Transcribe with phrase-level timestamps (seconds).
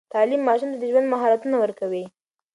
[0.13, 2.05] تعليم ماشوم ته د ژوند مهارتونه ورکوي.